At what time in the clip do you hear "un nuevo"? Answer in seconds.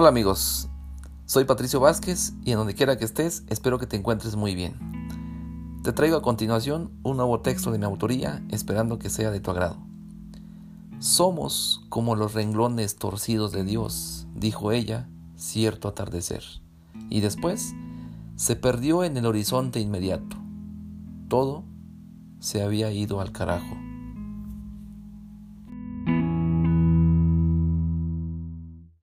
7.02-7.40